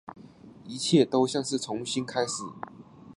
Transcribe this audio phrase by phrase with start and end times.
[0.65, 2.41] 一切都像是重新开始